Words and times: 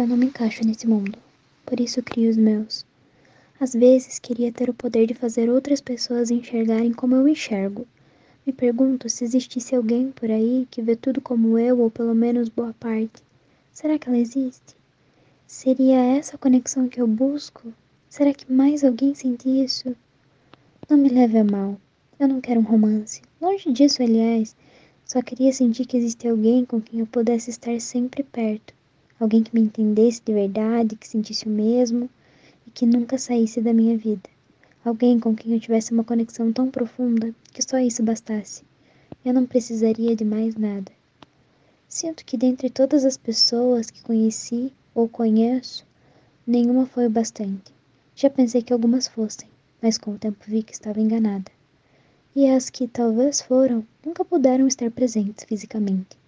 Eu 0.00 0.06
não 0.06 0.16
me 0.16 0.24
encaixo 0.24 0.66
nesse 0.66 0.86
mundo, 0.86 1.18
por 1.66 1.78
isso 1.78 2.02
crio 2.02 2.30
os 2.30 2.36
meus. 2.38 2.86
Às 3.60 3.74
vezes 3.74 4.18
queria 4.18 4.50
ter 4.50 4.70
o 4.70 4.74
poder 4.74 5.06
de 5.06 5.12
fazer 5.12 5.50
outras 5.50 5.78
pessoas 5.78 6.30
enxergarem 6.30 6.90
como 6.90 7.14
eu 7.14 7.28
enxergo. 7.28 7.86
Me 8.46 8.50
pergunto 8.50 9.10
se 9.10 9.24
existisse 9.24 9.74
alguém 9.74 10.10
por 10.10 10.30
aí 10.30 10.66
que 10.70 10.80
vê 10.80 10.96
tudo 10.96 11.20
como 11.20 11.58
eu, 11.58 11.78
ou 11.78 11.90
pelo 11.90 12.14
menos 12.14 12.48
boa 12.48 12.74
parte. 12.80 13.22
Será 13.74 13.98
que 13.98 14.08
ela 14.08 14.16
existe? 14.16 14.74
Seria 15.46 15.98
essa 15.98 16.36
a 16.36 16.38
conexão 16.38 16.88
que 16.88 16.98
eu 16.98 17.06
busco? 17.06 17.70
Será 18.08 18.32
que 18.32 18.50
mais 18.50 18.82
alguém 18.82 19.14
sente 19.14 19.50
isso? 19.50 19.94
Não 20.88 20.96
me 20.96 21.10
leve 21.10 21.36
a 21.36 21.44
mal. 21.44 21.78
Eu 22.18 22.26
não 22.26 22.40
quero 22.40 22.60
um 22.60 22.64
romance. 22.64 23.20
Longe 23.38 23.70
disso, 23.70 24.02
aliás. 24.02 24.56
Só 25.04 25.20
queria 25.20 25.52
sentir 25.52 25.84
que 25.84 25.98
existe 25.98 26.26
alguém 26.26 26.64
com 26.64 26.80
quem 26.80 27.00
eu 27.00 27.06
pudesse 27.06 27.50
estar 27.50 27.78
sempre 27.82 28.22
perto. 28.22 28.79
Alguém 29.20 29.42
que 29.42 29.54
me 29.54 29.60
entendesse 29.60 30.22
de 30.24 30.32
verdade, 30.32 30.96
que 30.96 31.06
sentisse 31.06 31.44
o 31.44 31.50
mesmo 31.50 32.08
e 32.66 32.70
que 32.70 32.86
nunca 32.86 33.18
saísse 33.18 33.60
da 33.60 33.74
minha 33.74 33.94
vida. 33.94 34.30
Alguém 34.82 35.20
com 35.20 35.36
quem 35.36 35.52
eu 35.52 35.60
tivesse 35.60 35.92
uma 35.92 36.02
conexão 36.02 36.50
tão 36.50 36.70
profunda 36.70 37.34
que 37.52 37.60
só 37.60 37.78
isso 37.78 38.02
bastasse. 38.02 38.62
Eu 39.22 39.34
não 39.34 39.44
precisaria 39.44 40.16
de 40.16 40.24
mais 40.24 40.56
nada. 40.56 40.90
Sinto 41.86 42.24
que 42.24 42.38
dentre 42.38 42.70
todas 42.70 43.04
as 43.04 43.18
pessoas 43.18 43.90
que 43.90 44.02
conheci 44.02 44.72
ou 44.94 45.06
conheço, 45.06 45.84
nenhuma 46.46 46.86
foi 46.86 47.06
o 47.06 47.10
bastante. 47.10 47.74
Já 48.16 48.30
pensei 48.30 48.62
que 48.62 48.72
algumas 48.72 49.06
fossem, 49.06 49.50
mas 49.82 49.98
com 49.98 50.12
o 50.12 50.18
tempo 50.18 50.38
vi 50.48 50.62
que 50.62 50.72
estava 50.72 50.98
enganada. 50.98 51.52
E 52.34 52.48
as 52.48 52.70
que 52.70 52.88
talvez 52.88 53.42
foram, 53.42 53.86
nunca 54.02 54.24
puderam 54.24 54.66
estar 54.66 54.90
presentes 54.90 55.44
fisicamente 55.44 56.18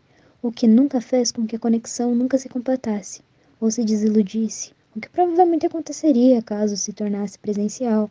o 0.44 0.50
que 0.50 0.66
nunca 0.66 1.00
fez 1.00 1.30
com 1.30 1.46
que 1.46 1.54
a 1.54 1.58
conexão 1.58 2.16
nunca 2.16 2.36
se 2.36 2.48
completasse 2.48 3.20
ou 3.60 3.70
se 3.70 3.84
desiludisse, 3.84 4.72
o 4.96 5.00
que 5.00 5.08
provavelmente 5.08 5.64
aconteceria 5.64 6.42
caso 6.42 6.76
se 6.76 6.92
tornasse 6.92 7.38
presencial, 7.38 8.10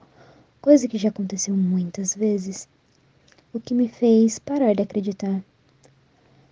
coisa 0.62 0.88
que 0.88 0.98
já 0.98 1.10
aconteceu 1.10 1.54
muitas 1.54 2.16
vezes, 2.16 2.70
o 3.54 3.60
que 3.60 3.74
me 3.74 3.90
fez 3.90 4.40
parar 4.40 4.74
de 4.74 4.82
acreditar. 4.82 5.44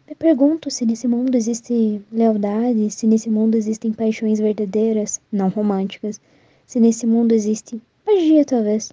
Me 0.05 0.15
pergunto 0.15 0.69
se 0.69 0.85
nesse 0.85 1.07
mundo 1.07 1.33
existe 1.35 2.01
lealdade, 2.11 2.91
se 2.91 3.07
nesse 3.07 3.29
mundo 3.29 3.55
existem 3.55 3.93
paixões 3.93 4.37
verdadeiras, 4.37 5.21
não 5.31 5.47
românticas, 5.47 6.19
se 6.67 6.77
nesse 6.77 7.07
mundo 7.07 7.31
existe 7.31 7.81
magia, 8.05 8.43
talvez. 8.43 8.91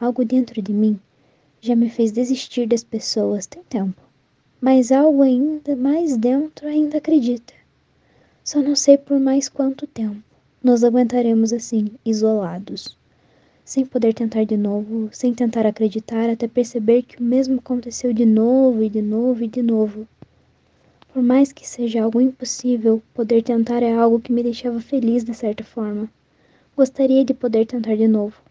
Algo 0.00 0.24
dentro 0.24 0.60
de 0.60 0.72
mim 0.72 0.98
já 1.60 1.76
me 1.76 1.88
fez 1.88 2.10
desistir 2.10 2.66
das 2.66 2.82
pessoas 2.82 3.46
tem 3.46 3.62
tempo 3.62 4.07
mas 4.60 4.90
algo 4.90 5.22
ainda 5.22 5.76
mais 5.76 6.16
dentro 6.16 6.66
ainda 6.66 6.98
acredita. 6.98 7.54
Só 8.42 8.60
não 8.60 8.74
sei 8.74 8.98
por 8.98 9.20
mais 9.20 9.48
quanto 9.48 9.86
tempo 9.86 10.20
nos 10.60 10.82
aguentaremos 10.82 11.52
assim, 11.52 11.92
isolados, 12.04 12.98
sem 13.64 13.86
poder 13.86 14.14
tentar 14.14 14.42
de 14.42 14.56
novo, 14.56 15.08
sem 15.12 15.32
tentar 15.32 15.64
acreditar 15.64 16.28
até 16.28 16.48
perceber 16.48 17.02
que 17.02 17.20
o 17.20 17.22
mesmo 17.22 17.60
aconteceu 17.60 18.12
de 18.12 18.26
novo 18.26 18.82
e 18.82 18.88
de 18.88 19.00
novo 19.00 19.44
e 19.44 19.46
de 19.46 19.62
novo. 19.62 20.08
Por 21.12 21.22
mais 21.22 21.52
que 21.52 21.66
seja 21.66 22.02
algo 22.02 22.20
impossível, 22.20 23.00
poder 23.14 23.44
tentar 23.44 23.80
é 23.80 23.94
algo 23.94 24.18
que 24.18 24.32
me 24.32 24.42
deixava 24.42 24.80
feliz 24.80 25.22
de 25.22 25.34
certa 25.34 25.62
forma. 25.62 26.10
Gostaria 26.76 27.24
de 27.24 27.32
poder 27.32 27.64
tentar 27.64 27.94
de 27.94 28.08
novo. 28.08 28.42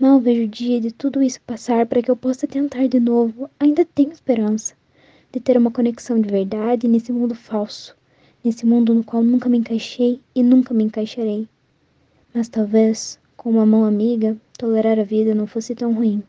Mal 0.00 0.18
vejo 0.20 0.44
o 0.44 0.48
dia 0.48 0.80
de 0.80 0.90
tudo 0.90 1.22
isso 1.22 1.40
passar 1.42 1.84
para 1.84 2.00
que 2.00 2.10
eu 2.10 2.16
possa 2.16 2.46
tentar 2.46 2.86
de 2.88 2.98
novo. 2.98 3.50
Ainda 3.60 3.84
tenho 3.84 4.10
esperança 4.10 4.74
de 5.34 5.40
ter 5.40 5.58
uma 5.58 5.72
conexão 5.72 6.20
de 6.20 6.28
verdade 6.28 6.86
nesse 6.86 7.10
mundo 7.10 7.34
falso, 7.34 7.96
nesse 8.44 8.64
mundo 8.64 8.94
no 8.94 9.02
qual 9.02 9.20
nunca 9.20 9.48
me 9.48 9.58
encaixei 9.58 10.20
e 10.32 10.44
nunca 10.44 10.72
me 10.72 10.84
encaixarei. 10.84 11.48
Mas 12.32 12.48
talvez, 12.48 13.18
com 13.36 13.50
uma 13.50 13.66
mão 13.66 13.84
amiga, 13.84 14.36
tolerar 14.56 14.96
a 14.96 15.02
vida 15.02 15.34
não 15.34 15.48
fosse 15.48 15.74
tão 15.74 15.92
ruim. 15.92 16.22